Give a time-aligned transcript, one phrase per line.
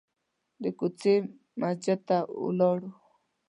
[0.61, 1.15] د کوڅې
[1.59, 2.89] مسجد ته ولاړو.